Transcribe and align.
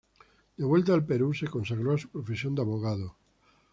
De 0.57 0.65
vuelta 0.65 0.95
al 0.95 1.05
Perú, 1.05 1.31
se 1.31 1.45
consagró 1.47 1.93
a 1.93 1.97
su 1.99 2.09
profesión 2.09 2.55
de 2.55 2.63
abogado. 2.63 3.17